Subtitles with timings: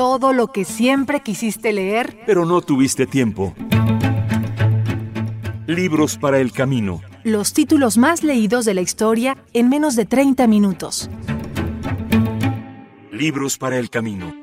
[0.00, 3.52] todo lo que siempre quisiste leer, pero no tuviste tiempo.
[5.66, 7.02] Libros para el camino.
[7.22, 11.10] Los títulos más leídos de la historia en menos de 30 minutos.
[13.12, 14.34] Libros para el camino.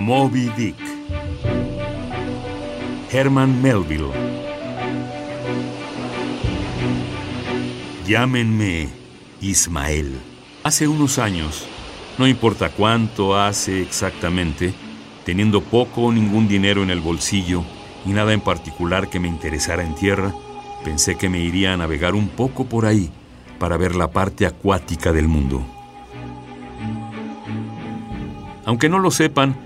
[0.00, 0.74] Moby Dick.
[3.12, 4.10] Herman Melville.
[8.04, 8.88] Llámenme
[9.40, 10.18] Ismael.
[10.64, 11.68] Hace unos años,
[12.18, 14.72] no importa cuánto hace exactamente,
[15.24, 17.64] teniendo poco o ningún dinero en el bolsillo
[18.06, 20.32] y nada en particular que me interesara en tierra,
[20.84, 23.10] pensé que me iría a navegar un poco por ahí
[23.58, 25.64] para ver la parte acuática del mundo.
[28.66, 29.56] Aunque no lo sepan,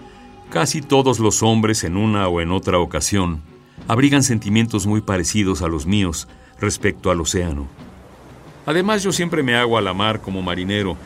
[0.50, 3.42] casi todos los hombres en una o en otra ocasión
[3.86, 6.28] abrigan sentimientos muy parecidos a los míos
[6.60, 7.66] respecto al océano.
[8.66, 10.96] Además yo siempre me hago a la mar como marinero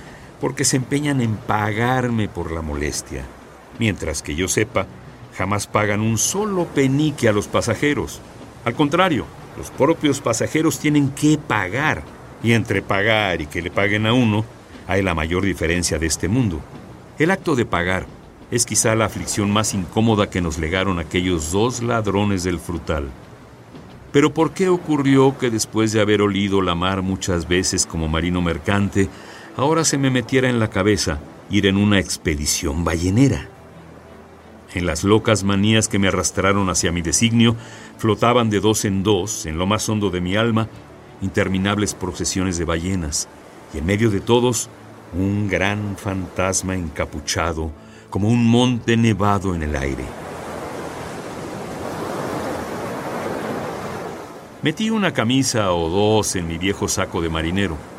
[0.42, 3.24] porque se empeñan en pagarme por la molestia,
[3.78, 4.88] mientras que yo sepa,
[5.36, 8.20] jamás pagan un solo penique a los pasajeros.
[8.64, 9.24] Al contrario,
[9.56, 12.02] los propios pasajeros tienen que pagar
[12.42, 14.44] y entre pagar y que le paguen a uno,
[14.88, 16.60] hay la mayor diferencia de este mundo.
[17.20, 18.06] El acto de pagar
[18.50, 23.10] es quizá la aflicción más incómoda que nos legaron aquellos dos ladrones del frutal.
[24.10, 28.42] Pero ¿por qué ocurrió que después de haber olido la mar muchas veces como marino
[28.42, 29.08] mercante,
[29.56, 33.48] ahora se me metiera en la cabeza ir en una expedición ballenera?
[34.75, 37.56] En las locas manías que me arrastraron hacia mi designio,
[37.98, 40.69] flotaban de dos en dos, en lo más hondo de mi alma,
[41.20, 43.28] interminables procesiones de ballenas,
[43.75, 44.70] y en medio de todos,
[45.12, 47.70] un gran fantasma encapuchado,
[48.08, 50.05] como un monte nevado en el aire.
[54.62, 57.91] Metí una camisa o dos en mi viejo saco de marinero.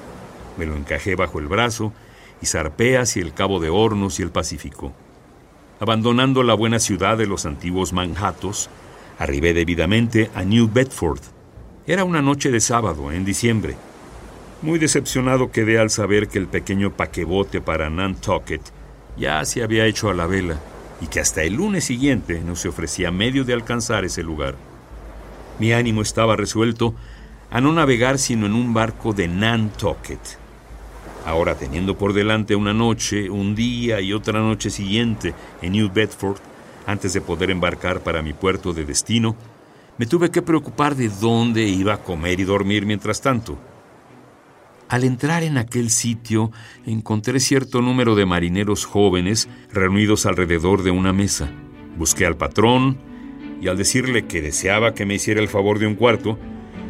[0.57, 1.93] Me lo encajé bajo el brazo
[2.41, 4.93] y zarpé hacia el Cabo de Hornos y el Pacífico.
[5.79, 8.69] Abandonando la buena ciudad de los antiguos Manhattos,
[9.17, 11.21] arribé debidamente a New Bedford,
[11.85, 13.75] era una noche de sábado, en diciembre.
[14.61, 18.61] Muy decepcionado quedé al saber que el pequeño paquebote para Nantucket
[19.17, 20.59] ya se había hecho a la vela
[21.01, 24.55] y que hasta el lunes siguiente no se ofrecía medio de alcanzar ese lugar.
[25.59, 26.95] Mi ánimo estaba resuelto
[27.51, 30.21] a no navegar sino en un barco de Nantucket.
[31.25, 36.37] Ahora teniendo por delante una noche, un día y otra noche siguiente en New Bedford,
[36.85, 39.35] antes de poder embarcar para mi puerto de destino,
[39.97, 43.57] me tuve que preocupar de dónde iba a comer y dormir mientras tanto.
[44.89, 46.51] Al entrar en aquel sitio,
[46.85, 51.49] encontré cierto número de marineros jóvenes reunidos alrededor de una mesa.
[51.97, 52.97] Busqué al patrón
[53.61, 56.37] y al decirle que deseaba que me hiciera el favor de un cuarto,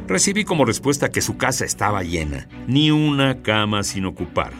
[0.07, 4.53] recibí como respuesta que su casa estaba llena, ni una cama sin ocupar.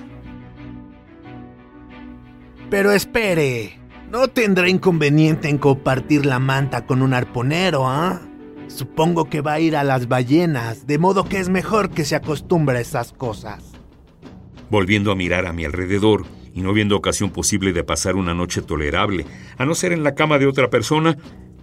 [2.69, 3.79] Pero espere,
[4.11, 8.21] no tendrá inconveniente en compartir la manta con un arponero, ¿ah?
[8.67, 12.15] Supongo que va a ir a las ballenas, de modo que es mejor que se
[12.15, 13.73] acostumbre a esas cosas.
[14.69, 16.25] Volviendo a mirar a mi alrededor
[16.55, 19.25] y no viendo ocasión posible de pasar una noche tolerable,
[19.57, 21.17] a no ser en la cama de otra persona,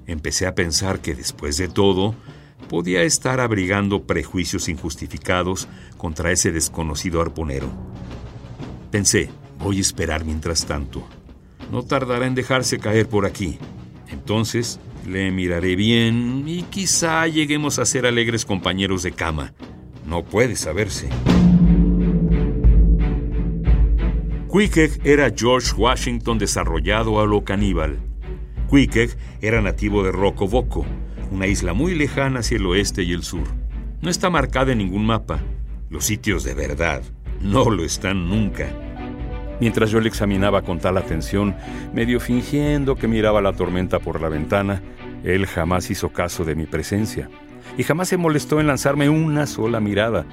[0.07, 2.15] empecé a pensar que después de todo,
[2.71, 5.67] podía estar abrigando prejuicios injustificados
[5.97, 7.69] contra ese desconocido arponero.
[8.93, 11.05] Pensé, voy a esperar mientras tanto.
[11.73, 13.59] No tardará en dejarse caer por aquí.
[14.09, 19.53] Entonces le miraré bien y quizá lleguemos a ser alegres compañeros de cama.
[20.07, 21.09] No puede saberse.
[24.53, 27.99] Queequeg era George Washington desarrollado a lo caníbal.
[28.71, 30.87] Queequeg era nativo de Rocoboco,
[31.31, 33.45] una isla muy lejana hacia el oeste y el sur.
[34.03, 35.41] No está marcada en ningún mapa.
[35.89, 37.03] Los sitios de verdad
[37.41, 38.69] no lo están nunca.
[39.61, 41.55] Mientras yo le examinaba con tal atención,
[41.93, 44.83] medio fingiendo que miraba la tormenta por la ventana,
[45.23, 47.29] él jamás hizo caso de mi presencia
[47.77, 50.25] y jamás se molestó en lanzarme una sola mirada,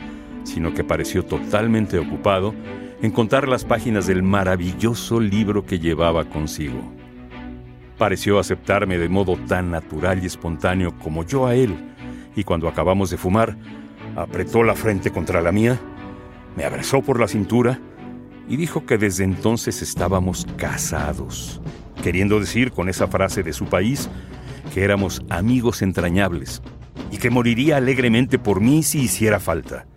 [0.43, 2.55] sino que pareció totalmente ocupado
[3.01, 6.96] en contar las páginas del maravilloso libro que llevaba consigo.
[7.97, 11.75] Pareció aceptarme de modo tan natural y espontáneo como yo a él,
[12.35, 13.57] y cuando acabamos de fumar,
[14.15, 15.79] apretó la frente contra la mía,
[16.55, 17.79] me abrazó por la cintura
[18.47, 21.59] y dijo que desde entonces estábamos casados,
[22.03, 24.09] queriendo decir con esa frase de su país
[24.73, 26.61] que éramos amigos entrañables
[27.11, 29.87] y que moriría alegremente por mí si hiciera falta.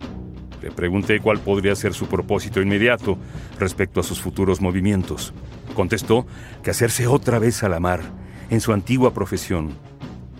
[0.61, 3.17] Le pregunté cuál podría ser su propósito inmediato
[3.59, 5.33] respecto a sus futuros movimientos.
[5.73, 6.25] Contestó
[6.63, 8.01] que hacerse otra vez a la mar,
[8.49, 9.71] en su antigua profesión.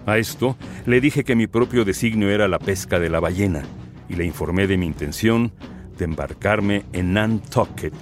[0.05, 3.63] A esto le dije que mi propio designio era la pesca de la ballena
[4.09, 5.51] y le informé de mi intención
[5.97, 7.93] de embarcarme en Nantucket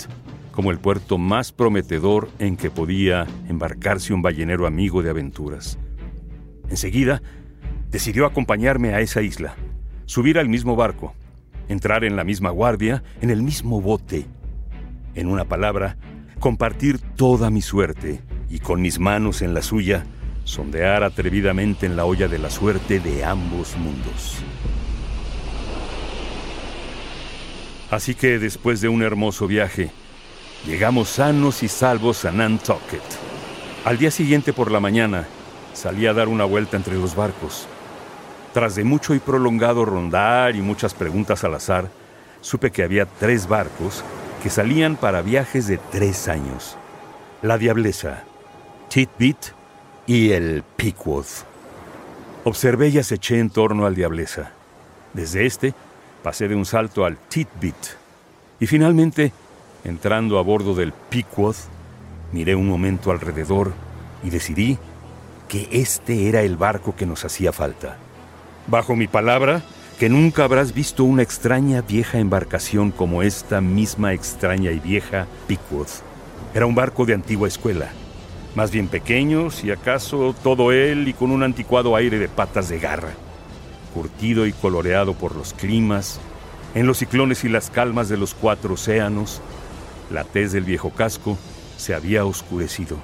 [0.51, 5.77] como el puerto más prometedor en que podía embarcarse un ballenero amigo de aventuras.
[6.69, 7.21] Enseguida,
[7.89, 9.55] decidió acompañarme a esa isla,
[10.05, 11.13] subir al mismo barco,
[11.67, 14.25] entrar en la misma guardia, en el mismo bote.
[15.15, 15.97] En una palabra,
[16.39, 20.05] compartir toda mi suerte y con mis manos en la suya,
[20.43, 24.37] sondear atrevidamente en la olla de la suerte de ambos mundos.
[27.91, 29.91] Así que después de un hermoso viaje,
[30.65, 33.01] llegamos sanos y salvos a Nantucket.
[33.85, 35.27] Al día siguiente por la mañana,
[35.73, 37.67] salí a dar una vuelta entre los barcos.
[38.53, 41.89] Tras de mucho y prolongado rondar y muchas preguntas al azar,
[42.41, 44.03] supe que había tres barcos
[44.41, 46.77] que salían para viajes de tres años.
[47.41, 48.23] La Diableza,
[48.89, 49.37] Titbit
[50.07, 51.25] y el Pickwood.
[52.43, 54.51] Observé y aceché en torno al Diableza.
[55.13, 55.73] Desde este
[56.23, 57.99] pasé de un salto al Titbit
[58.59, 59.31] y finalmente,
[59.83, 61.55] entrando a bordo del Pickwood,
[62.33, 63.73] miré un momento alrededor
[64.23, 64.77] y decidí
[65.47, 67.97] que este era el barco que nos hacía falta.
[68.67, 69.63] Bajo mi palabra,
[69.99, 75.89] que nunca habrás visto una extraña vieja embarcación como esta misma extraña y vieja Pickwood.
[76.53, 77.89] Era un barco de antigua escuela,
[78.55, 82.79] más bien pequeño, si acaso todo él y con un anticuado aire de patas de
[82.79, 83.11] garra,
[83.93, 86.21] curtido y coloreado por los climas,
[86.75, 89.41] en los ciclones y las calmas de los cuatro océanos,
[90.09, 91.37] la tez del viejo casco
[91.75, 92.97] se había oscurecido.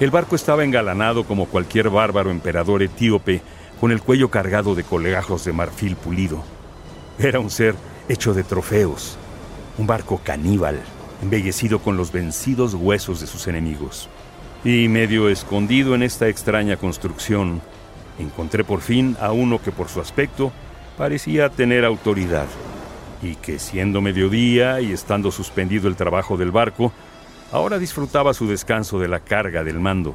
[0.00, 3.40] El barco estaba engalanado como cualquier bárbaro emperador etíope,
[3.82, 6.44] con el cuello cargado de colegajos de marfil pulido.
[7.18, 7.74] Era un ser
[8.08, 9.18] hecho de trofeos,
[9.76, 10.78] un barco caníbal,
[11.20, 14.08] embellecido con los vencidos huesos de sus enemigos.
[14.62, 17.60] Y medio escondido en esta extraña construcción,
[18.20, 20.52] encontré por fin a uno que por su aspecto
[20.96, 22.46] parecía tener autoridad,
[23.20, 26.92] y que siendo mediodía y estando suspendido el trabajo del barco,
[27.50, 30.14] Ahora disfrutaba su descanso de la carga del mando.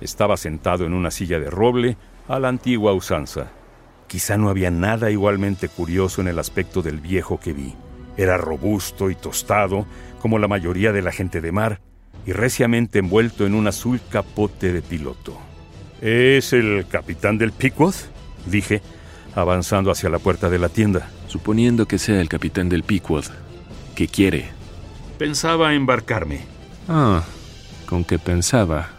[0.00, 1.96] Estaba sentado en una silla de roble
[2.28, 3.50] a la antigua usanza.
[4.06, 7.74] Quizá no había nada igualmente curioso en el aspecto del viejo que vi.
[8.16, 9.86] Era robusto y tostado,
[10.20, 11.80] como la mayoría de la gente de mar,
[12.26, 15.38] y reciamente envuelto en un azul capote de piloto.
[16.00, 17.94] ¿Es el capitán del Pickwood?
[18.46, 18.82] dije,
[19.34, 21.08] avanzando hacia la puerta de la tienda.
[21.26, 23.24] Suponiendo que sea el capitán del Pickwood,
[23.94, 24.50] ¿qué quiere?
[25.18, 26.40] Pensaba embarcarme.
[26.88, 27.22] Ah,
[27.86, 28.90] con qué pensaba.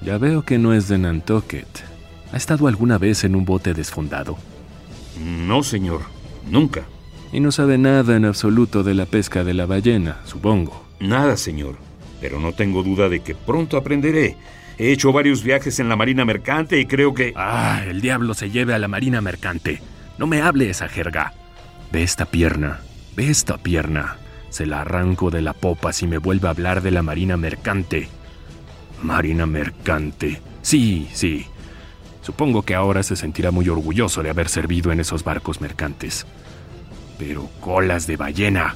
[0.00, 1.95] Ya veo que no es de Nantucket.
[2.32, 4.36] ¿Ha estado alguna vez en un bote desfondado?
[5.20, 6.02] No, señor.
[6.50, 6.82] Nunca.
[7.32, 10.84] Y no sabe nada en absoluto de la pesca de la ballena, supongo.
[11.00, 11.76] Nada, señor.
[12.20, 14.36] Pero no tengo duda de que pronto aprenderé.
[14.78, 17.32] He hecho varios viajes en la Marina Mercante y creo que...
[17.36, 19.80] Ah, el diablo se lleve a la Marina Mercante.
[20.18, 21.32] No me hable esa jerga.
[21.92, 22.80] Ve esta pierna.
[23.16, 24.16] Ve esta pierna.
[24.50, 28.08] Se la arranco de la popa si me vuelve a hablar de la Marina Mercante.
[29.02, 30.40] Marina Mercante.
[30.62, 31.46] Sí, sí.
[32.26, 36.26] Supongo que ahora se sentirá muy orgulloso de haber servido en esos barcos mercantes.
[37.20, 38.74] Pero colas de ballena.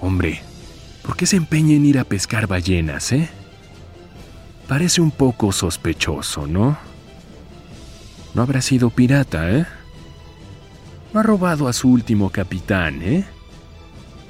[0.00, 0.40] Hombre,
[1.02, 3.28] ¿por qué se empeña en ir a pescar ballenas, eh?
[4.66, 6.78] Parece un poco sospechoso, ¿no?
[8.32, 9.66] No habrá sido pirata, ¿eh?
[11.12, 13.26] No ha robado a su último capitán, ¿eh?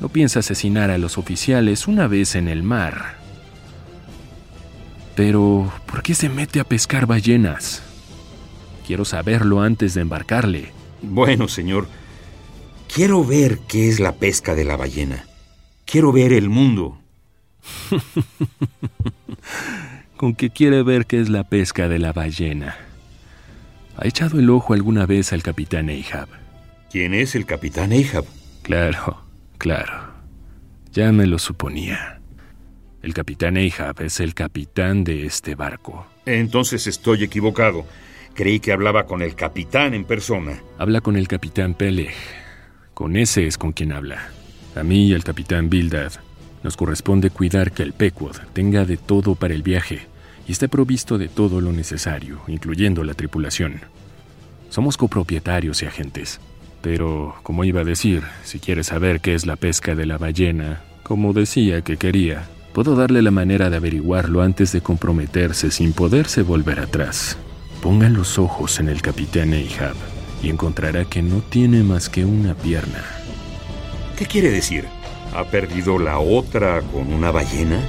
[0.00, 3.19] No piensa asesinar a los oficiales una vez en el mar.
[5.14, 7.85] Pero, ¿por qué se mete a pescar ballenas?
[8.90, 10.73] Quiero saberlo antes de embarcarle.
[11.00, 11.87] Bueno, señor,
[12.92, 15.26] quiero ver qué es la pesca de la ballena.
[15.85, 16.99] Quiero ver el mundo.
[20.16, 22.78] ¿Con qué quiere ver qué es la pesca de la ballena?
[23.97, 26.26] ¿Ha echado el ojo alguna vez al capitán Ahab?
[26.90, 28.25] ¿Quién es el capitán Ahab?
[28.62, 29.23] Claro,
[29.59, 30.14] Claro,
[30.90, 32.20] ya me lo suponía.
[33.02, 36.09] El capitán Ahab es el capitán de este barco.
[36.26, 37.87] Entonces estoy equivocado.
[38.40, 40.62] Creí que hablaba con el capitán en persona.
[40.78, 42.14] Habla con el capitán Peleg.
[42.94, 44.30] Con ese es con quien habla.
[44.75, 46.12] A mí y al capitán Bildad
[46.62, 50.06] nos corresponde cuidar que el Pequod tenga de todo para el viaje
[50.49, 53.82] y esté provisto de todo lo necesario, incluyendo la tripulación.
[54.70, 56.40] Somos copropietarios y agentes.
[56.80, 60.80] Pero, como iba a decir, si quiere saber qué es la pesca de la ballena,
[61.02, 66.40] como decía que quería, puedo darle la manera de averiguarlo antes de comprometerse sin poderse
[66.40, 67.37] volver atrás.
[67.82, 69.96] Ponga los ojos en el capitán Ahab
[70.42, 73.02] y encontrará que no tiene más que una pierna.
[74.18, 74.87] ¿Qué quiere decir?
[75.34, 77.80] ¿Ha perdido la otra con una ballena?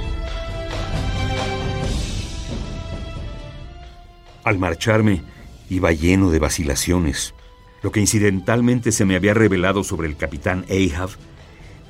[4.44, 5.22] Al marcharme,
[5.68, 7.34] iba lleno de vacilaciones.
[7.82, 11.10] Lo que incidentalmente se me había revelado sobre el capitán Ahab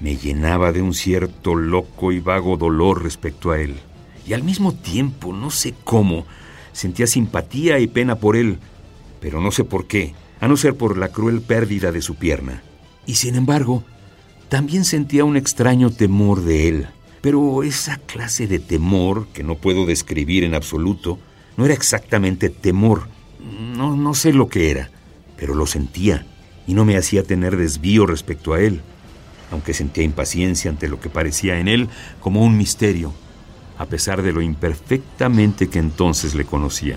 [0.01, 3.77] me llenaba de un cierto loco y vago dolor respecto a él.
[4.27, 6.27] Y al mismo tiempo, no sé cómo,
[6.73, 8.59] sentía simpatía y pena por él,
[9.21, 12.63] pero no sé por qué, a no ser por la cruel pérdida de su pierna.
[13.07, 13.85] Y sin embargo,
[14.49, 16.87] también sentía un extraño temor de él.
[17.21, 21.19] Pero esa clase de temor, que no puedo describir en absoluto,
[21.57, 23.09] no era exactamente temor.
[23.77, 24.91] No, no sé lo que era,
[25.37, 26.27] pero lo sentía
[26.67, 28.83] y no me hacía tener desvío respecto a él,
[29.51, 31.89] aunque sentía impaciencia ante lo que parecía en él
[32.21, 33.13] como un misterio,
[33.83, 36.97] a pesar de lo imperfectamente que entonces le conocía.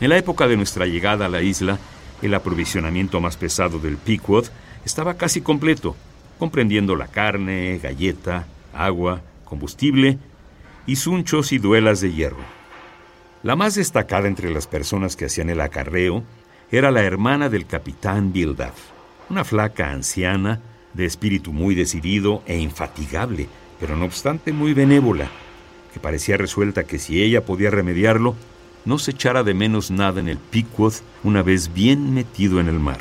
[0.00, 1.78] En la época de nuestra llegada a la isla,
[2.22, 4.46] el aprovisionamiento más pesado del Pequod
[4.84, 5.94] estaba casi completo,
[6.40, 10.18] comprendiendo la carne, galleta, agua, combustible
[10.86, 12.44] y sunchos y duelas de hierro.
[13.44, 16.24] La más destacada entre las personas que hacían el acarreo
[16.72, 18.74] era la hermana del capitán Bildad,
[19.28, 20.60] una flaca anciana,
[20.94, 25.28] de espíritu muy decidido e infatigable, pero no obstante muy benévola,
[25.92, 28.34] que parecía resuelta que si ella podía remediarlo,
[28.84, 32.78] no se echara de menos nada en el Pequod una vez bien metido en el
[32.78, 33.00] mar.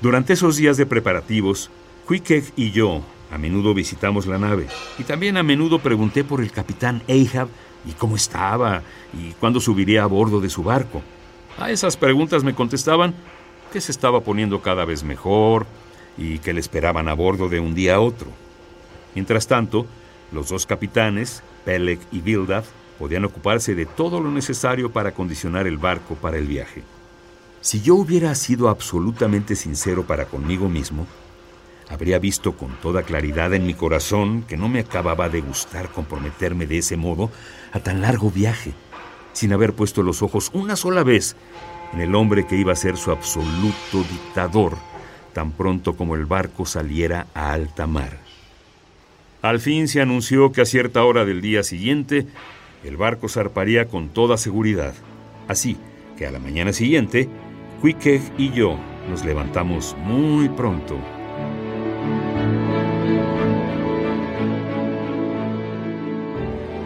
[0.00, 1.70] Durante esos días de preparativos,
[2.08, 4.66] Quickeg y yo a menudo visitamos la nave
[4.98, 7.48] y también a menudo pregunté por el capitán Ahab
[7.86, 11.02] y cómo estaba y cuándo subiría a bordo de su barco.
[11.58, 13.14] A esas preguntas me contestaban
[13.72, 15.66] que se estaba poniendo cada vez mejor
[16.20, 18.28] y que le esperaban a bordo de un día a otro.
[19.14, 19.86] Mientras tanto,
[20.30, 22.64] los dos capitanes, Peleg y Bildad,
[22.98, 26.82] podían ocuparse de todo lo necesario para acondicionar el barco para el viaje.
[27.62, 31.06] Si yo hubiera sido absolutamente sincero para conmigo mismo,
[31.88, 36.66] habría visto con toda claridad en mi corazón que no me acababa de gustar comprometerme
[36.66, 37.30] de ese modo
[37.72, 38.74] a tan largo viaje,
[39.32, 41.34] sin haber puesto los ojos una sola vez
[41.94, 44.76] en el hombre que iba a ser su absoluto dictador
[45.32, 48.18] tan pronto como el barco saliera a alta mar.
[49.42, 52.26] Al fin se anunció que a cierta hora del día siguiente
[52.84, 54.94] el barco zarparía con toda seguridad.
[55.48, 55.76] Así
[56.16, 57.28] que a la mañana siguiente,
[57.82, 60.98] Quickeg y yo nos levantamos muy pronto.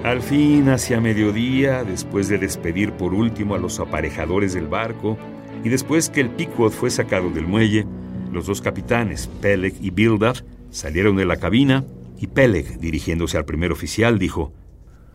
[0.04, 5.16] Al fin, hacia mediodía, después de despedir por último a los aparejadores del barco,
[5.64, 7.86] y después que el Pequod fue sacado del muelle,
[8.34, 10.36] los dos capitanes, Peleg y Bildad,
[10.70, 11.84] salieron de la cabina
[12.18, 14.52] y Peleg, dirigiéndose al primer oficial, dijo,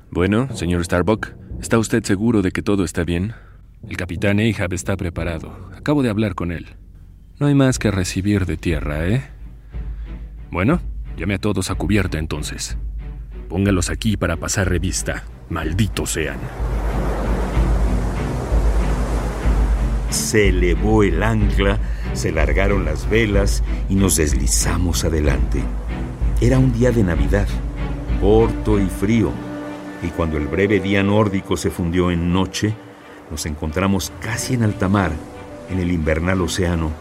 [0.09, 3.33] bueno, señor Starbuck, ¿está usted seguro de que todo está bien?
[3.87, 5.69] El capitán Ahab está preparado.
[5.75, 6.67] Acabo de hablar con él.
[7.39, 9.23] No hay más que recibir de tierra, ¿eh?
[10.49, 10.81] Bueno,
[11.17, 12.77] llame a todos a cubierta entonces.
[13.49, 15.25] Póngalos aquí para pasar revista.
[15.49, 16.39] Malditos sean.
[20.09, 21.79] Se elevó el ancla,
[22.13, 25.61] se largaron las velas y nos deslizamos adelante.
[26.41, 27.47] Era un día de Navidad,
[28.21, 29.31] corto y frío
[30.01, 32.73] y cuando el breve día nórdico se fundió en noche,
[33.29, 35.11] nos encontramos casi en alta mar,
[35.69, 36.91] en el invernal océano,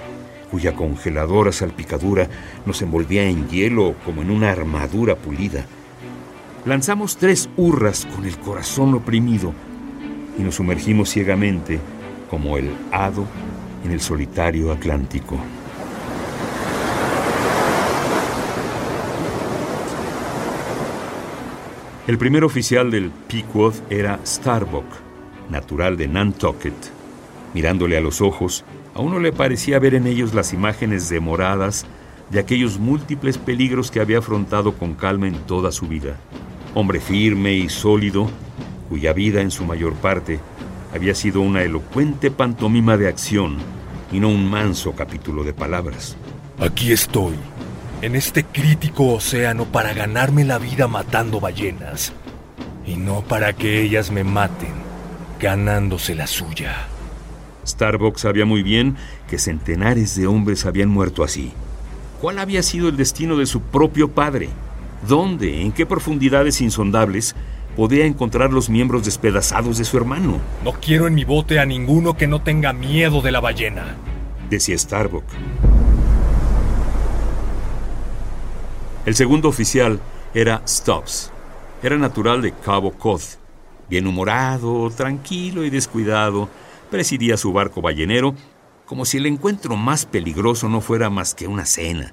[0.50, 2.28] cuya congeladora salpicadura
[2.66, 5.64] nos envolvía en hielo como en una armadura pulida.
[6.64, 9.52] Lanzamos tres hurras con el corazón oprimido
[10.38, 11.78] y nos sumergimos ciegamente,
[12.28, 13.26] como el hado,
[13.84, 15.38] en el solitario Atlántico.
[22.06, 24.86] El primer oficial del Pequod era Starbuck,
[25.50, 26.74] natural de Nantucket.
[27.52, 31.86] Mirándole a los ojos, a uno le parecía ver en ellos las imágenes demoradas
[32.30, 36.16] de aquellos múltiples peligros que había afrontado con calma en toda su vida.
[36.74, 38.30] Hombre firme y sólido,
[38.88, 40.40] cuya vida en su mayor parte
[40.92, 43.56] había sido una elocuente pantomima de acción
[44.12, 46.16] y no un manso capítulo de palabras.
[46.58, 47.34] Aquí estoy,
[48.02, 52.12] en este crítico océano para ganarme la vida matando ballenas.
[52.86, 54.72] Y no para que ellas me maten,
[55.38, 56.86] ganándose la suya.
[57.66, 58.96] Starbucks sabía muy bien
[59.28, 61.52] que centenares de hombres habían muerto así.
[62.20, 64.48] ¿Cuál había sido el destino de su propio padre?
[65.06, 67.36] ¿Dónde, en qué profundidades insondables
[67.78, 70.40] podía encontrar los miembros despedazados de su hermano?
[70.64, 73.94] No quiero en mi bote a ninguno que no tenga miedo de la ballena,
[74.50, 75.22] decía Starbuck.
[79.06, 80.00] El segundo oficial
[80.34, 81.30] era Stubbs.
[81.80, 83.20] Era natural de Cabo Cod.
[83.88, 86.48] Bien humorado, tranquilo y descuidado,
[86.90, 88.34] presidía su barco ballenero
[88.86, 92.12] como si el encuentro más peligroso no fuera más que una cena,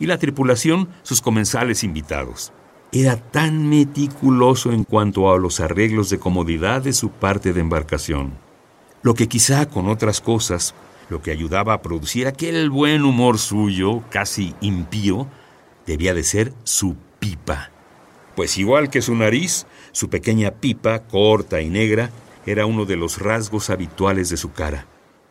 [0.00, 2.50] y la tripulación sus comensales invitados.
[2.92, 8.34] Era tan meticuloso en cuanto a los arreglos de comodidad de su parte de embarcación.
[9.02, 10.74] Lo que quizá con otras cosas
[11.08, 15.26] lo que ayudaba a producir aquel buen humor suyo, casi impío,
[15.86, 17.70] debía de ser su pipa.
[18.34, 22.10] Pues igual que su nariz, su pequeña pipa, corta y negra,
[22.46, 24.86] era uno de los rasgos habituales de su cara.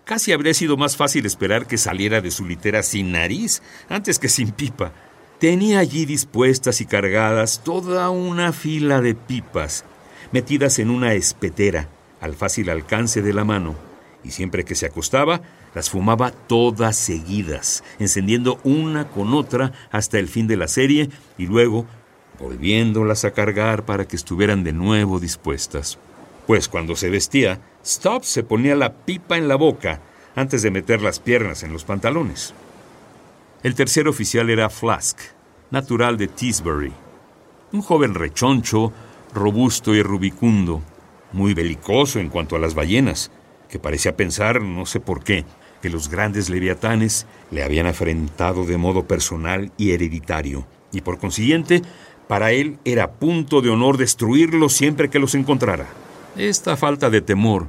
[0.05, 4.29] Casi habría sido más fácil esperar que saliera de su litera sin nariz antes que
[4.29, 4.93] sin pipa.
[5.41, 9.85] Tenía allí dispuestas y cargadas toda una fila de pipas,
[10.31, 13.73] metidas en una espetera, al fácil alcance de la mano,
[14.23, 15.41] y siempre que se acostaba,
[15.73, 21.47] las fumaba todas seguidas, encendiendo una con otra hasta el fin de la serie y
[21.47, 21.87] luego
[22.37, 25.97] volviéndolas a cargar para que estuvieran de nuevo dispuestas.
[26.45, 30.01] Pues cuando se vestía, Stubbs se ponía la pipa en la boca
[30.35, 32.53] antes de meter las piernas en los pantalones.
[33.63, 35.19] El tercer oficial era Flask,
[35.69, 36.91] natural de Teesbury,
[37.71, 38.91] un joven rechoncho,
[39.35, 40.81] robusto y rubicundo,
[41.31, 43.29] muy belicoso en cuanto a las ballenas,
[43.69, 45.45] que parecía pensar, no sé por qué,
[45.79, 51.83] que los grandes leviatanes le habían afrentado de modo personal y hereditario, y por consiguiente,
[52.27, 55.85] para él era punto de honor destruirlos siempre que los encontrara.
[56.35, 57.67] Esta falta de temor,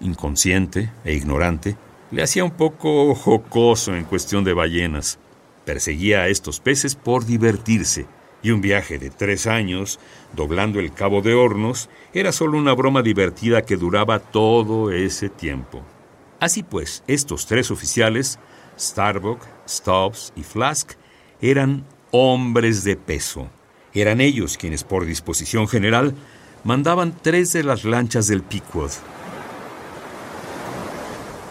[0.00, 1.76] inconsciente e ignorante,
[2.10, 5.18] le hacía un poco jocoso en cuestión de ballenas.
[5.64, 8.06] Perseguía a estos peces por divertirse,
[8.42, 9.98] y un viaje de tres años,
[10.36, 15.82] doblando el Cabo de Hornos, era solo una broma divertida que duraba todo ese tiempo.
[16.40, 18.38] Así pues, estos tres oficiales,
[18.78, 20.92] Starbuck, Stubbs y Flask,
[21.40, 23.48] eran hombres de peso.
[23.94, 26.14] Eran ellos quienes, por disposición general,
[26.64, 28.90] mandaban tres de las lanchas del Pequod.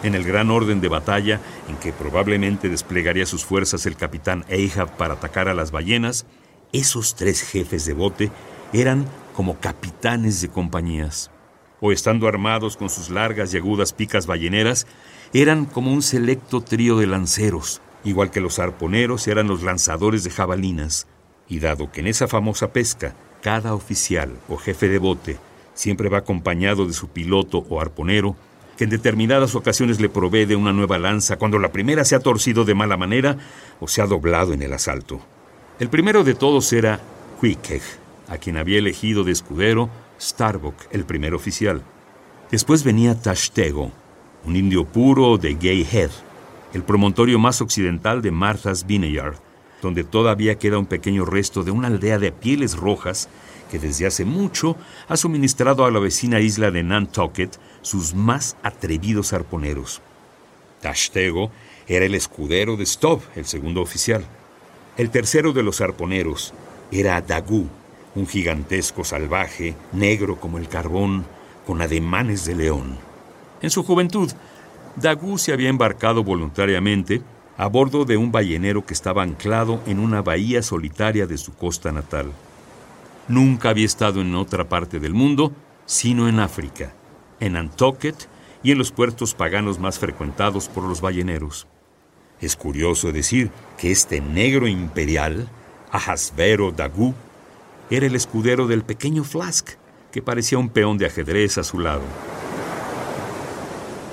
[0.04, 4.98] En el gran orden de batalla, en que probablemente desplegaría sus fuerzas el capitán Ahab
[4.98, 6.26] para atacar a las ballenas,
[6.74, 8.32] esos tres jefes de bote
[8.74, 11.32] eran como capitanes de compañías,
[11.80, 14.88] o estando armados con sus largas y agudas picas balleneras,
[15.34, 20.30] eran como un selecto trío de lanceros, igual que los arponeros eran los lanzadores de
[20.32, 21.08] jabalinas.
[21.48, 25.38] Y dado que en esa famosa pesca cada oficial o jefe de bote
[25.74, 28.36] siempre va acompañado de su piloto o arponero,
[28.78, 32.20] que en determinadas ocasiones le provee de una nueva lanza cuando la primera se ha
[32.20, 33.38] torcido de mala manera
[33.80, 35.22] o se ha doblado en el asalto.
[35.80, 37.00] El primero de todos era
[37.40, 37.82] Quickeg,
[38.28, 41.84] a quien había elegido de escudero Starbuck, el primer oficial.
[42.52, 43.92] Después venía Tashtego,
[44.46, 46.12] un indio puro de Gay Head,
[46.74, 49.36] el promontorio más occidental de Martha's Vineyard,
[49.84, 53.30] donde todavía queda un pequeño resto de una aldea de pieles rojas
[53.70, 59.34] que desde hace mucho ha suministrado a la vecina isla de Nantucket sus más atrevidos
[59.34, 60.02] arponeros.
[60.82, 61.52] Tashtego
[61.88, 64.24] era el escudero de Stubb, el segundo oficial.
[64.96, 66.54] El tercero de los arponeros
[66.92, 67.68] era Dagu,
[68.16, 71.26] un gigantesco salvaje, negro como el carbón,
[71.66, 72.98] con ademanes de león.
[73.62, 74.32] En su juventud,
[74.96, 77.22] Dagu se había embarcado voluntariamente
[77.58, 81.92] a bordo de un ballenero que estaba anclado en una bahía solitaria de su costa
[81.92, 82.32] natal.
[83.28, 85.54] Nunca había estado en otra parte del mundo,
[85.86, 86.94] sino en África,
[87.40, 88.28] en Nantucket
[88.64, 91.68] y en los puertos paganos más frecuentados por los balleneros.
[92.42, 95.48] Es curioso decir que este negro imperial,
[95.92, 97.14] Ahasvero Dagu,
[97.90, 99.70] era el escudero del pequeño Flask,
[100.12, 102.04] que parecía un peón de ajedrez a su lado.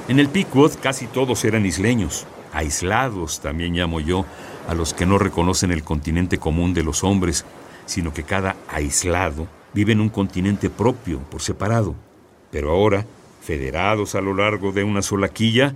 [0.09, 4.25] En el Pequod casi todos eran isleños, aislados también llamo yo,
[4.69, 7.45] a los que no reconocen el continente común de los hombres,
[7.87, 11.95] sino que cada aislado vive en un continente propio, por separado.
[12.51, 13.07] Pero ahora,
[13.41, 15.75] federados a lo largo de una sola quilla,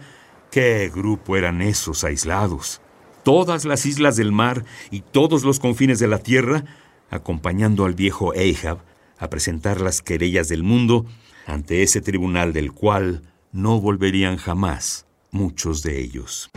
[0.51, 2.81] ¿qué grupo eran esos aislados?
[3.23, 6.65] Todas las islas del mar y todos los confines de la tierra,
[7.11, 8.79] acompañando al viejo Ahab
[9.19, 11.07] a presentar las querellas del mundo
[11.47, 16.51] ante ese tribunal del cual no volverían jamás muchos de ellos.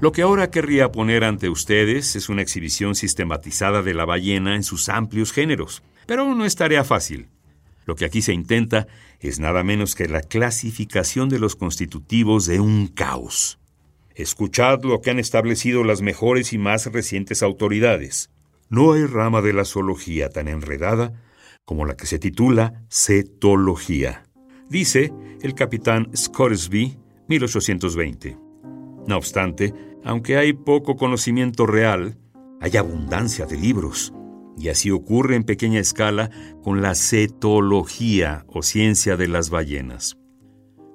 [0.00, 4.62] Lo que ahora querría poner ante ustedes es una exhibición sistematizada de la ballena en
[4.62, 7.28] sus amplios géneros, pero no es tarea fácil.
[7.84, 8.86] Lo que aquí se intenta
[9.20, 13.58] es nada menos que la clasificación de los constitutivos de un caos.
[14.14, 18.30] Escuchad lo que han establecido las mejores y más recientes autoridades.
[18.70, 21.12] No hay rama de la zoología tan enredada
[21.66, 24.24] como la que se titula cetología,
[24.70, 26.96] dice el capitán Scoresby,
[27.28, 28.38] 1820.
[29.06, 32.18] No obstante, aunque hay poco conocimiento real,
[32.60, 34.12] hay abundancia de libros,
[34.58, 36.30] y así ocurre en pequeña escala
[36.62, 40.16] con la cetología o ciencia de las ballenas.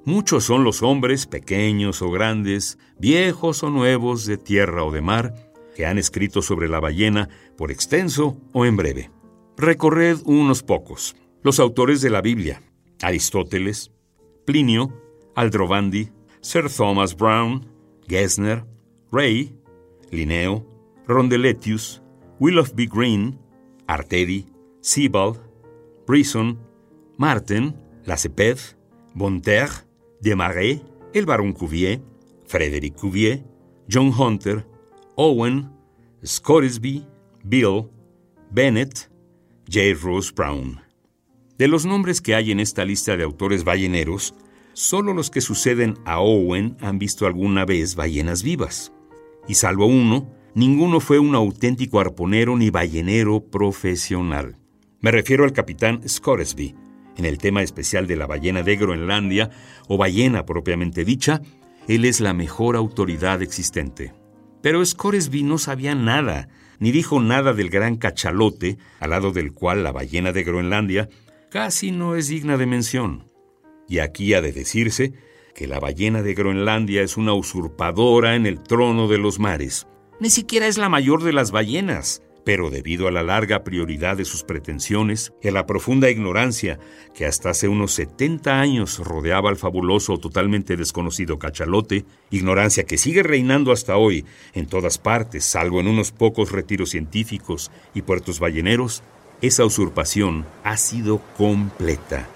[0.05, 5.33] Muchos son los hombres, pequeños o grandes, viejos o nuevos, de tierra o de mar,
[5.75, 9.09] que han escrito sobre la ballena por extenso o en breve.
[9.57, 11.15] Recorred unos pocos.
[11.41, 12.61] Los autores de la Biblia,
[13.01, 13.91] Aristóteles,
[14.45, 14.93] Plinio,
[15.35, 17.65] Aldrovandi, Sir Thomas Brown,
[18.07, 18.63] Gessner,
[19.11, 19.55] Ray,
[20.11, 20.65] Linneo,
[21.07, 22.01] Rondeletius,
[22.39, 23.39] Willoughby Green,
[23.87, 24.45] Artedi,
[24.81, 25.39] Sebald,
[26.05, 26.57] Brisson,
[27.17, 28.57] Martin, Laseped,
[29.13, 29.85] Bonterre,
[30.21, 30.81] Desmarais,
[31.13, 32.01] el Baron Cuvier,
[32.45, 33.43] Frederick Cuvier,
[33.89, 34.65] John Hunter,
[35.15, 35.71] Owen,
[36.25, 37.05] Scoresby,
[37.43, 37.89] Bill,
[38.51, 39.09] Bennett,
[39.67, 39.93] J.
[40.01, 40.81] Rose Brown.
[41.57, 44.35] De los nombres que hay en esta lista de autores balleneros,
[44.73, 48.91] solo los que suceden a Owen han visto alguna vez ballenas vivas.
[49.47, 54.57] Y salvo uno, ninguno fue un auténtico arponero ni ballenero profesional.
[55.01, 56.75] Me refiero al capitán Scoresby,
[57.17, 59.51] en el tema especial de la ballena de Groenlandia,
[59.87, 61.41] o ballena propiamente dicha,
[61.87, 64.13] él es la mejor autoridad existente.
[64.61, 69.83] Pero Scoresby no sabía nada, ni dijo nada del gran cachalote, al lado del cual
[69.83, 71.09] la ballena de Groenlandia
[71.51, 73.25] casi no es digna de mención.
[73.87, 75.13] Y aquí ha de decirse
[75.55, 79.87] que la ballena de Groenlandia es una usurpadora en el trono de los mares.
[80.19, 84.25] Ni siquiera es la mayor de las ballenas, pero debido a la larga prioridad de
[84.25, 86.77] sus pretensiones y a la profunda ignorancia
[87.15, 93.23] que hasta hace unos 70 años rodeaba al fabuloso totalmente desconocido cachalote, ignorancia que sigue
[93.23, 99.03] reinando hasta hoy en todas partes, salvo en unos pocos retiros científicos y puertos balleneros,
[99.41, 102.29] esa usurpación ha sido completa.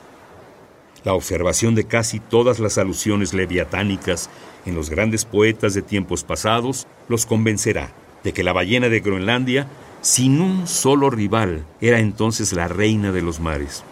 [1.04, 4.30] La observación de casi todas las alusiones leviatánicas
[4.66, 7.92] en los grandes poetas de tiempos pasados los convencerá
[8.24, 9.68] de que la ballena de Groenlandia,
[10.02, 13.84] sin un solo rival, era entonces la reina de los mares.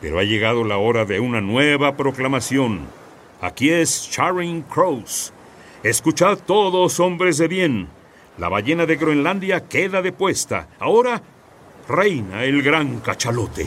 [0.00, 2.80] Pero ha llegado la hora de una nueva proclamación.
[3.40, 5.32] Aquí es Charing Cross.
[5.82, 7.88] Escuchad todos, hombres de bien.
[8.38, 10.68] La ballena de Groenlandia queda depuesta.
[10.78, 11.22] Ahora
[11.88, 13.66] reina el gran cachalote.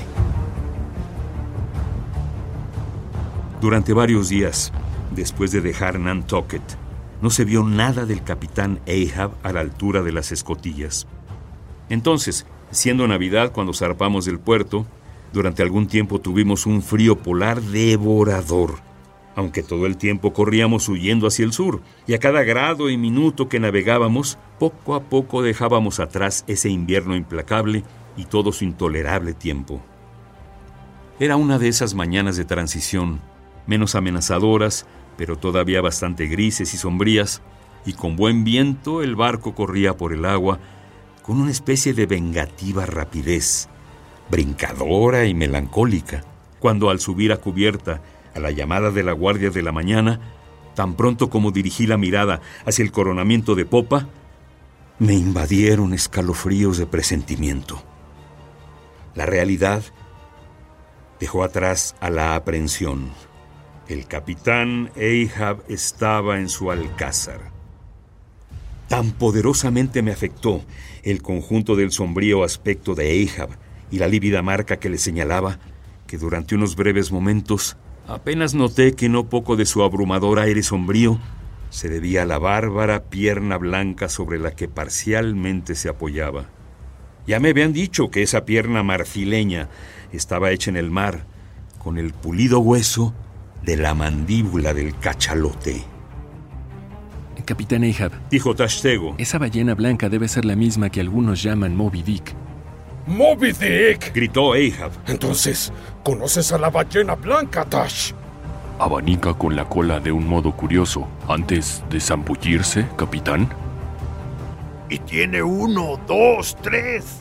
[3.64, 4.74] Durante varios días,
[5.16, 6.62] después de dejar Nantucket,
[7.22, 11.08] no se vio nada del capitán Ahab a la altura de las escotillas.
[11.88, 14.86] Entonces, siendo Navidad cuando zarpamos del puerto,
[15.32, 18.80] durante algún tiempo tuvimos un frío polar devorador,
[19.34, 23.48] aunque todo el tiempo corríamos huyendo hacia el sur, y a cada grado y minuto
[23.48, 27.86] que navegábamos, poco a poco dejábamos atrás ese invierno implacable
[28.18, 29.82] y todo su intolerable tiempo.
[31.18, 33.22] Era una de esas mañanas de transición,
[33.68, 34.86] menos amenazadoras,
[35.18, 37.42] pero todavía bastante grises y sombrías,
[37.86, 40.60] y con buen viento el barco corría por el agua
[41.22, 43.70] con una especie de vengativa rapidez,
[44.30, 46.24] brincadora y melancólica,
[46.60, 48.02] cuando al subir a cubierta
[48.36, 50.20] a la llamada de la guardia de la mañana,
[50.76, 54.08] tan pronto como dirigí la mirada hacia el coronamiento de popa,
[55.00, 57.82] me invadieron escalofríos de presentimiento.
[59.16, 59.84] La realidad
[61.20, 63.12] dejó atrás a la aprensión.
[63.90, 67.52] El capitán Ahab estaba en su alcázar.
[68.88, 70.62] Tan poderosamente me afectó
[71.04, 73.50] el conjunto del sombrío aspecto de Ahab
[73.92, 75.60] y la lívida marca que le señalaba
[76.08, 77.76] que durante unos breves momentos
[78.08, 81.20] apenas noté que no poco de su abrumador aire sombrío
[81.70, 86.46] se debía a la bárbara pierna blanca sobre la que parcialmente se apoyaba.
[87.28, 89.68] Ya me habían dicho que esa pierna marfileña
[90.14, 91.26] estaba hecha en el mar
[91.80, 93.14] con el pulido hueso
[93.64, 95.84] de la mandíbula del cachalote.
[97.46, 99.16] Capitán Ahab, Dijo Tashtego.
[99.18, 102.34] esa ballena blanca debe ser la misma que algunos llaman Moby Dick.
[103.06, 104.14] ¡Moby Dick!
[104.14, 104.92] Gritó Ahab.
[105.08, 105.74] Entonces,
[106.04, 108.14] ¿conoces a la ballena blanca, Dash?
[108.80, 113.50] Abanica con la cola de un modo curioso antes de zambullirse, capitán.
[114.90, 117.18] Y tiene uno, dos, tres.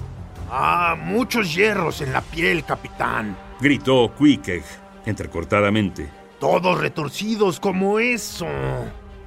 [0.50, 3.36] Ah, muchos hierros en la piel, capitán.
[3.60, 4.62] Gritó Queequeg,
[5.04, 6.08] entrecortadamente,
[6.42, 8.48] Todos retorcidos como eso.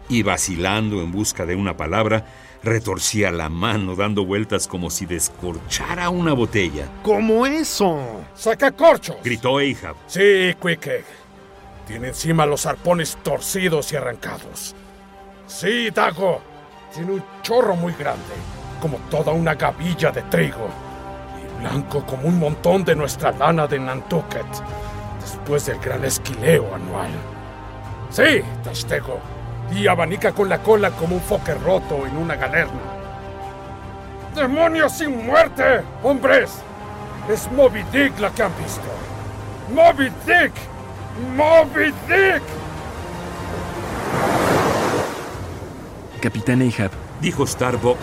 [0.10, 2.26] y vacilando en busca de una palabra,
[2.62, 6.90] retorcía la mano dando vueltas como si descorchara una botella.
[7.04, 7.98] Como eso.
[8.36, 9.16] ¡Sacacorchos!
[9.24, 9.96] Gritó Ahab.
[10.08, 11.06] Sí, Quickegg.
[11.88, 14.76] Tiene encima los arpones torcidos y arrancados.
[15.48, 16.42] Sí, Dago.
[16.94, 18.34] Tiene un chorro muy grande,
[18.82, 20.68] como toda una gavilla de trigo.
[21.42, 24.46] Y blanco como un montón de nuestra lana de Nantucket,
[25.32, 27.10] después del gran esquileo anual.
[28.10, 29.20] Sí, Tashtego.
[29.72, 32.80] Y abanica con la cola como un foque roto en una galerna.
[34.36, 35.82] ¡Demonios sin muerte!
[36.04, 36.52] ¡Hombres!
[37.30, 38.82] Es Moby Dick la que han visto.
[39.74, 40.54] ¡Moby Dick!
[41.36, 42.44] ¡Moby Dick!
[46.22, 47.98] Capitán Ahab, Dijo Starbuck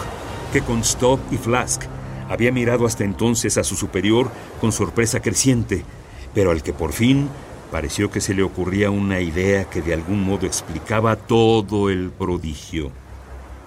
[0.52, 1.82] que con Stop y Flask
[2.28, 4.30] había mirado hasta entonces a su superior
[4.60, 5.84] con sorpresa creciente,
[6.34, 7.28] pero al que por fin
[7.72, 12.92] Pareció que se le ocurría una idea que de algún modo explicaba todo el prodigio.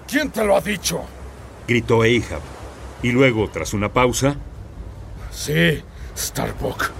[0.08, 1.02] ¿Quién te lo ha dicho?
[1.68, 2.42] Gritó Ahab.
[3.02, 4.36] Y luego, tras una pausa...
[5.32, 5.82] Sí,
[6.16, 6.92] Starbuck.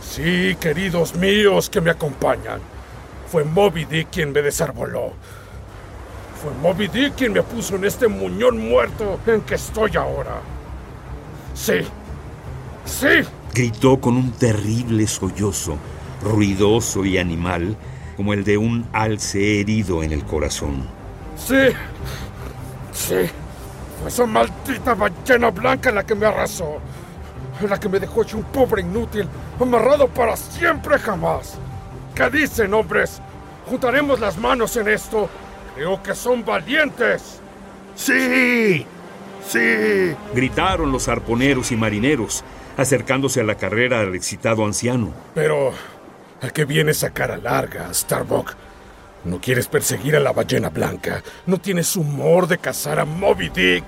[0.00, 2.60] Sí, queridos míos que me acompañan.
[3.30, 5.12] Fue Moby Dick quien me desarboló.
[6.42, 10.40] Fue Moby Dick quien me puso en este muñón muerto en que estoy ahora.
[11.52, 11.80] Sí.
[12.86, 13.28] Sí.
[13.54, 15.78] Gritó con un terrible sollozo,
[16.24, 17.76] ruidoso y animal,
[18.16, 20.88] como el de un alce herido en el corazón.
[21.36, 21.68] Sí.
[22.92, 23.30] Sí.
[24.00, 26.78] Fue esa maldita ballena blanca la que me arrasó.
[27.68, 29.28] La que me dejó hecho un pobre inútil,
[29.60, 31.54] amarrado para siempre jamás.
[32.12, 33.20] ¿Qué dicen, hombres?
[33.66, 35.28] ¿Juntaremos las manos en esto?
[35.76, 37.38] Creo que son valientes.
[37.94, 38.84] ¡Sí!
[39.46, 40.16] ¡Sí!
[40.34, 42.42] Gritaron los arponeros y marineros,
[42.76, 45.12] acercándose a la carrera al excitado anciano.
[45.34, 45.72] Pero,
[46.40, 48.54] ¿a qué viene esa cara larga, Starbuck?
[49.24, 51.22] ¿No quieres perseguir a la ballena blanca?
[51.46, 53.84] ¿No tienes humor de cazar a Moby Dick?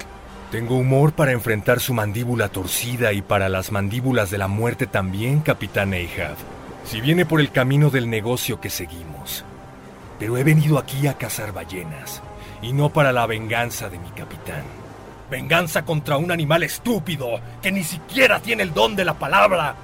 [0.50, 5.40] Tengo humor para enfrentar su mandíbula torcida y para las mandíbulas de la muerte también,
[5.40, 6.36] capitán Ahab.
[6.84, 9.44] Si viene por el camino del negocio que seguimos.
[10.18, 12.22] Pero he venido aquí a cazar ballenas,
[12.62, 14.85] y no para la venganza de mi capitán.
[15.30, 19.74] Venganza contra un animal estúpido que ni siquiera tiene el don de la palabra,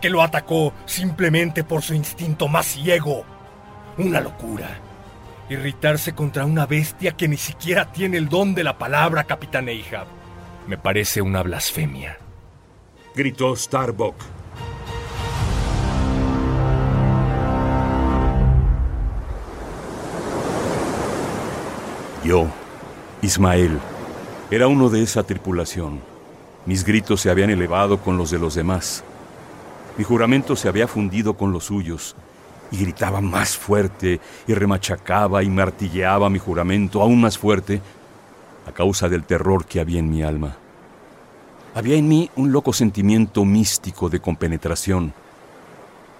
[0.00, 3.24] que lo atacó simplemente por su instinto más ciego.
[3.98, 4.68] Una locura.
[5.48, 10.06] Irritarse contra una bestia que ni siquiera tiene el don de la palabra, capitán Ahab.
[10.66, 12.18] Me parece una blasfemia.
[13.14, 14.16] Gritó Starbuck.
[22.24, 22.46] Yo,
[23.22, 23.80] Ismael,
[24.50, 26.00] era uno de esa tripulación.
[26.64, 29.04] Mis gritos se habían elevado con los de los demás.
[29.98, 32.16] Mi juramento se había fundido con los suyos
[32.70, 37.80] y gritaba más fuerte y remachacaba y martilleaba mi juramento aún más fuerte
[38.66, 40.56] a causa del terror que había en mi alma.
[41.74, 45.12] Había en mí un loco sentimiento místico de compenetración.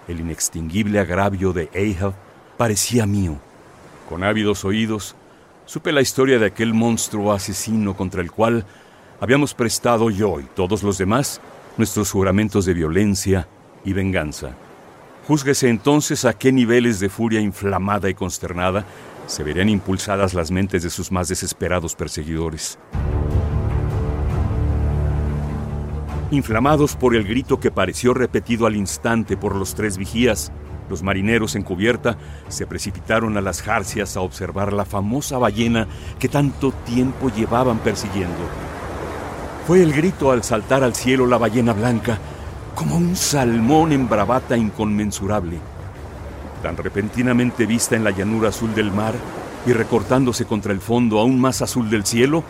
[0.07, 2.15] El inextinguible agravio de Ahab
[2.57, 3.37] parecía mío.
[4.09, 5.15] Con ávidos oídos,
[5.69, 8.65] supe la historia de aquel monstruo asesino contra el cual
[9.21, 11.43] habíamos prestado yo y todos los demás
[11.77, 13.47] nuestros juramentos de violencia
[13.85, 14.57] y venganza.
[15.27, 18.87] Júzguese entonces a qué niveles de furia inflamada y consternada
[19.27, 22.79] se verían impulsadas las mentes de sus más desesperados perseguidores.
[26.31, 30.53] Inflamados por el grito que pareció repetido al instante por los tres vigías,
[30.91, 35.87] los marineros en cubierta se precipitaron a las jarcias a observar la famosa ballena
[36.19, 38.37] que tanto tiempo llevaban persiguiendo.
[39.67, 42.19] Fue el grito al saltar al cielo la ballena blanca,
[42.75, 45.59] como un salmón en bravata inconmensurable.
[46.63, 49.15] Tan repentinamente vista en la llanura azul del mar
[49.67, 52.45] y recortándose contra el fondo aún más azul del cielo,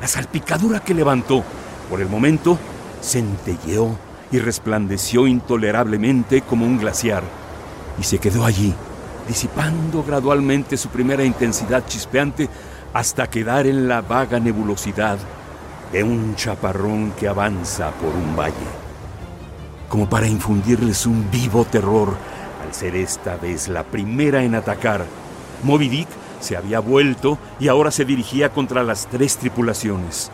[0.00, 1.44] la salpicadura que levantó,
[1.90, 2.58] por el momento,
[3.02, 3.96] centelleó
[4.30, 7.22] y resplandeció intolerablemente como un glaciar
[7.98, 8.74] y se quedó allí,
[9.26, 12.48] disipando gradualmente su primera intensidad chispeante
[12.92, 15.18] hasta quedar en la vaga nebulosidad
[15.92, 18.54] de un chaparrón que avanza por un valle,
[19.88, 22.14] como para infundirles un vivo terror
[22.64, 25.04] al ser esta vez la primera en atacar.
[25.62, 26.08] Moby Dick
[26.40, 30.30] se había vuelto y ahora se dirigía contra las tres tripulaciones.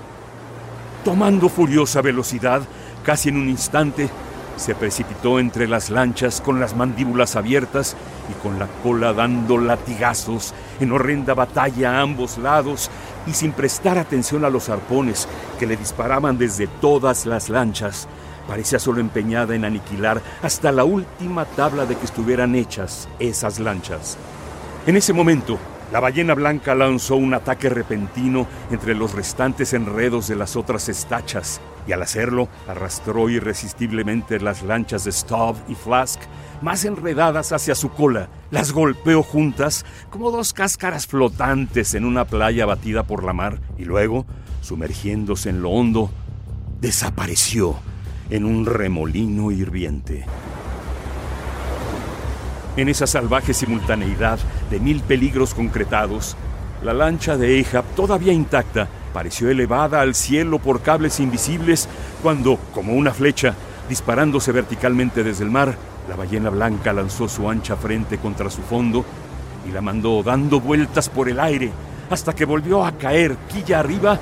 [1.04, 2.62] Tomando furiosa velocidad,
[3.04, 4.08] casi en un instante,
[4.56, 7.94] se precipitó entre las lanchas con las mandíbulas abiertas
[8.30, 12.90] y con la cola dando latigazos en horrenda batalla a ambos lados
[13.26, 18.08] y sin prestar atención a los arpones que le disparaban desde todas las lanchas.
[18.48, 24.16] Parecía solo empeñada en aniquilar hasta la última tabla de que estuvieran hechas esas lanchas.
[24.86, 25.58] En ese momento,
[25.94, 31.60] la ballena blanca lanzó un ataque repentino entre los restantes enredos de las otras estachas
[31.86, 36.20] y al hacerlo arrastró irresistiblemente las lanchas de Stubb y Flask
[36.62, 38.28] más enredadas hacia su cola.
[38.50, 43.84] Las golpeó juntas como dos cáscaras flotantes en una playa batida por la mar y
[43.84, 44.26] luego,
[44.62, 46.10] sumergiéndose en lo hondo,
[46.80, 47.76] desapareció
[48.30, 50.26] en un remolino hirviente.
[52.76, 56.36] En esa salvaje simultaneidad de mil peligros concretados,
[56.82, 61.88] la lancha de Ahab, todavía intacta, pareció elevada al cielo por cables invisibles
[62.20, 63.54] cuando, como una flecha,
[63.88, 65.76] disparándose verticalmente desde el mar,
[66.08, 69.04] la ballena blanca lanzó su ancha frente contra su fondo
[69.68, 71.70] y la mandó dando vueltas por el aire
[72.10, 74.18] hasta que volvió a caer quilla arriba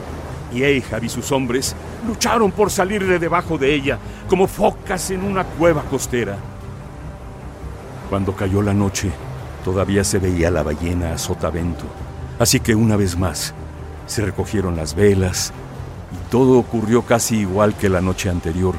[0.52, 1.74] y Ahab y sus hombres
[2.06, 6.51] lucharon por salir de debajo de ella como focas en una cueva costera.
[8.12, 9.11] Cuando cayó la noche,
[9.64, 11.87] todavía se veía la ballena a sotavento.
[12.38, 13.55] Así que una vez más,
[14.05, 15.51] se recogieron las velas
[16.12, 18.75] y todo ocurrió casi igual que la noche anterior,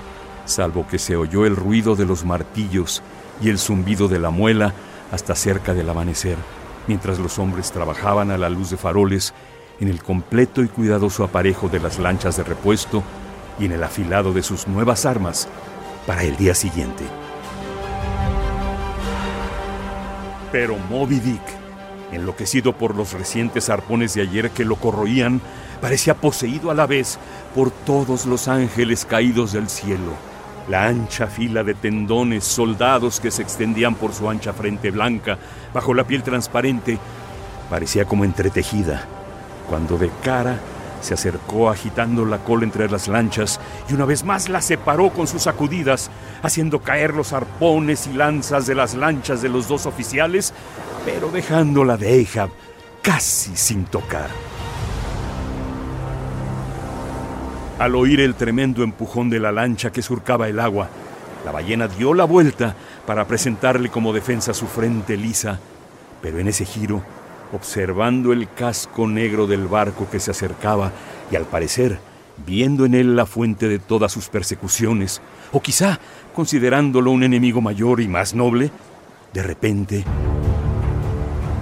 [0.45, 3.01] salvo que se oyó el ruido de los martillos
[3.41, 4.75] y el zumbido de la muela
[5.11, 6.37] hasta cerca del amanecer,
[6.85, 9.33] mientras los hombres trabajaban a la luz de faroles
[9.79, 13.01] en el completo y cuidadoso aparejo de las lanchas de repuesto
[13.57, 15.47] y en el afilado de sus nuevas armas
[16.05, 17.22] para el día siguiente.
[20.53, 21.41] Pero Moby Dick,
[22.11, 25.41] enloquecido por los recientes arpones de ayer que lo corroían,
[25.81, 27.17] parecía poseído a la vez
[27.55, 30.13] por todos los ángeles caídos del cielo.
[30.69, 35.39] La ancha fila de tendones, soldados que se extendían por su ancha frente blanca,
[35.73, 36.99] bajo la piel transparente,
[37.67, 39.07] parecía como entretejida,
[39.67, 40.59] cuando de cara
[41.03, 45.27] se acercó agitando la cola entre las lanchas y una vez más la separó con
[45.27, 46.09] sus sacudidas,
[46.41, 50.53] haciendo caer los arpones y lanzas de las lanchas de los dos oficiales,
[51.05, 52.49] pero dejándola de Ahab
[53.01, 54.29] casi sin tocar.
[57.79, 60.87] Al oír el tremendo empujón de la lancha que surcaba el agua,
[61.43, 65.59] la ballena dio la vuelta para presentarle como defensa su frente lisa,
[66.21, 67.03] pero en ese giro
[67.53, 70.91] observando el casco negro del barco que se acercaba
[71.31, 71.99] y al parecer
[72.45, 75.99] viendo en él la fuente de todas sus persecuciones, o quizá
[76.33, 78.71] considerándolo un enemigo mayor y más noble,
[79.33, 80.03] de repente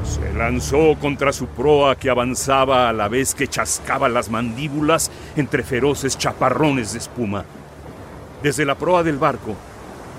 [0.03, 5.63] se lanzó contra su proa que avanzaba a la vez que chascaba las mandíbulas entre
[5.63, 7.45] feroces chaparrones de espuma.
[8.43, 9.55] Desde la proa del barco,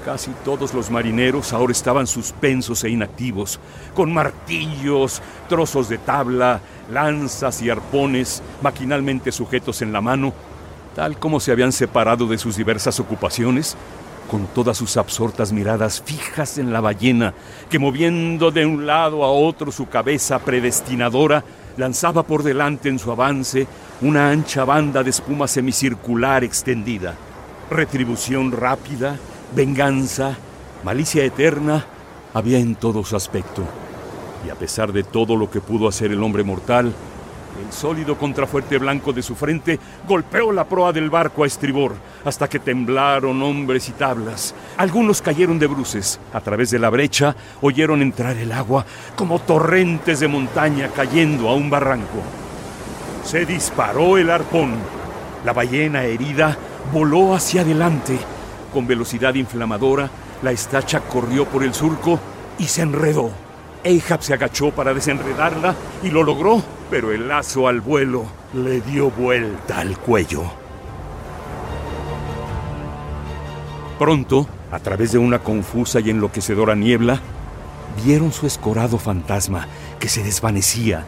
[0.05, 3.61] Casi todos los marineros ahora estaban suspensos e inactivos,
[3.95, 6.61] con martillos, trozos de tabla,
[6.91, 10.33] lanzas y arpones maquinalmente sujetos en la mano,
[10.97, 13.77] tal como se habían separado de sus diversas ocupaciones,
[14.29, 17.33] con todas sus absortas miradas fijas en la ballena,
[17.71, 21.45] que moviendo de un lado a otro su cabeza predestinadora,
[21.77, 23.69] lanzaba por delante en su avance
[24.01, 27.15] una ancha banda de espuma semicircular extendida.
[27.71, 29.17] Retribución rápida,
[29.55, 30.37] venganza,
[30.83, 31.85] malicia eterna,
[32.35, 33.63] había en todo su aspecto.
[34.47, 36.93] Y a pesar de todo lo que pudo hacer el hombre mortal,
[37.65, 42.49] el sólido contrafuerte blanco de su frente golpeó la proa del barco a estribor hasta
[42.49, 44.55] que temblaron hombres y tablas.
[44.79, 46.19] Algunos cayeron de bruces.
[46.33, 48.87] A través de la brecha oyeron entrar el agua
[49.17, 52.23] como torrentes de montaña cayendo a un barranco.
[53.23, 54.73] Se disparó el arpón.
[55.45, 56.57] La ballena herida
[56.93, 58.19] voló hacia adelante
[58.73, 60.11] con velocidad inflamadora,
[60.43, 62.19] la estacha corrió por el surco
[62.59, 63.31] y se enredó.
[63.85, 69.11] Ahab se agachó para desenredarla y lo logró, pero el lazo al vuelo le dio
[69.11, 70.43] vuelta al cuello.
[73.99, 77.21] Pronto, a través de una confusa y enloquecedora niebla,
[78.05, 79.69] vieron su escorado fantasma
[80.01, 81.05] que se desvanecía,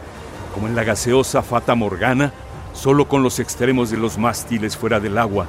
[0.53, 2.31] como en la gaseosa Fata Morgana,
[2.73, 5.47] solo con los extremos de los mástiles fuera del agua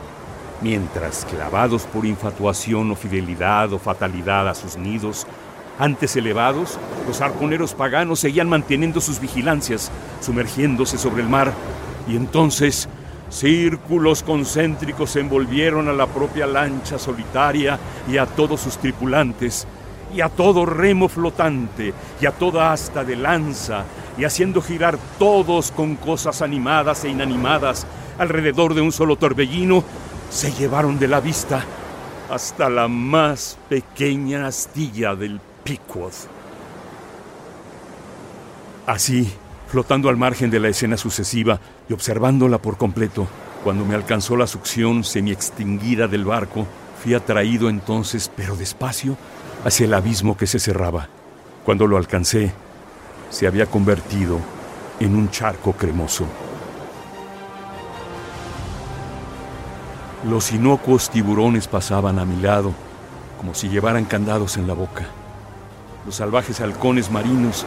[0.60, 5.26] mientras, clavados por infatuación o fidelidad o fatalidad a sus nidos,
[5.78, 9.90] antes elevados, los arponeros paganos seguían manteniendo sus vigilancias,
[10.20, 11.52] sumergiéndose sobre el mar,
[12.08, 12.88] y entonces
[13.28, 19.66] círculos concéntricos envolvieron a la propia lancha solitaria y a todos sus tripulantes,
[20.14, 23.84] y a todo remo flotante, y a toda asta de lanza,
[24.16, 27.86] y haciendo girar todos con cosas animadas e inanimadas
[28.18, 29.84] alrededor de un solo torbellino,
[30.30, 31.64] se llevaron de la vista
[32.30, 36.12] hasta la más pequeña astilla del Pickwood.
[38.86, 39.32] Así,
[39.68, 43.26] flotando al margen de la escena sucesiva y observándola por completo,
[43.64, 46.66] cuando me alcanzó la succión semi-extinguida del barco,
[47.02, 49.16] fui atraído entonces, pero despacio,
[49.64, 51.08] hacia el abismo que se cerraba.
[51.64, 52.52] Cuando lo alcancé,
[53.30, 54.38] se había convertido
[55.00, 56.26] en un charco cremoso.
[60.26, 62.72] Los inocuos tiburones pasaban a mi lado,
[63.38, 65.06] como si llevaran candados en la boca.
[66.04, 67.64] Los salvajes halcones marinos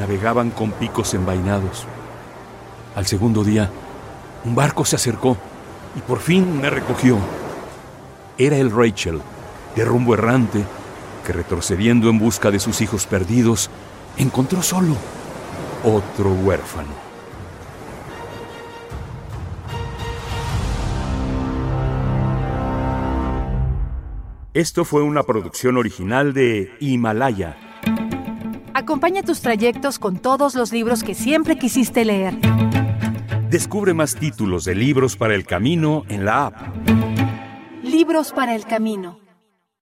[0.00, 1.84] navegaban con picos envainados.
[2.96, 3.70] Al segundo día,
[4.44, 5.36] un barco se acercó
[5.94, 7.18] y por fin me recogió.
[8.36, 9.20] Era el Rachel,
[9.76, 10.64] de rumbo errante,
[11.24, 13.70] que retrocediendo en busca de sus hijos perdidos,
[14.16, 14.96] encontró solo
[15.84, 17.11] otro huérfano.
[24.54, 27.56] Esto fue una producción original de Himalaya.
[28.74, 32.34] Acompaña tus trayectos con todos los libros que siempre quisiste leer.
[33.48, 36.56] Descubre más títulos de libros para el camino en la app.
[37.82, 39.21] Libros para el camino.